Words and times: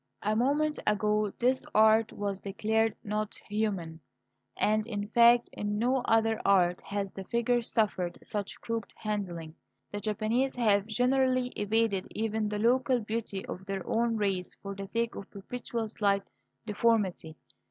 A 0.23 0.35
moment 0.35 0.79
ago 0.87 1.31
this 1.37 1.63
art 1.75 2.11
was 2.11 2.39
declared 2.39 2.95
not 3.03 3.35
human. 3.47 3.99
And, 4.57 4.87
in 4.87 5.09
fact, 5.09 5.47
in 5.53 5.77
no 5.77 5.97
other 6.05 6.41
art 6.43 6.81
has 6.81 7.13
the 7.13 7.23
figure 7.25 7.61
suffered 7.61 8.17
such 8.23 8.59
crooked 8.61 8.95
handling. 8.97 9.53
The 9.91 10.01
Japanese 10.01 10.55
have 10.55 10.87
generally 10.87 11.49
evaded 11.49 12.07
even 12.09 12.49
the 12.49 12.57
local 12.57 12.99
beauty 12.99 13.45
of 13.45 13.63
their 13.67 13.85
own 13.85 14.17
race 14.17 14.55
for 14.63 14.73
the 14.73 14.87
sake 14.87 15.13
of 15.13 15.29
perpetual 15.29 15.87
slight 15.87 16.23
deformity. 16.65 17.35